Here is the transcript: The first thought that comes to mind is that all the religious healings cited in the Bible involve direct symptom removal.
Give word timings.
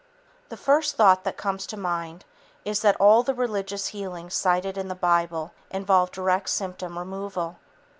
The 0.49 0.57
first 0.57 0.95
thought 0.95 1.23
that 1.25 1.37
comes 1.37 1.67
to 1.67 1.77
mind 1.77 2.25
is 2.65 2.79
that 2.79 2.95
all 2.99 3.21
the 3.21 3.35
religious 3.35 3.89
healings 3.89 4.33
cited 4.33 4.75
in 4.75 4.87
the 4.87 4.95
Bible 4.95 5.51
involve 5.69 6.09
direct 6.09 6.49
symptom 6.49 6.97
removal. 6.97 7.59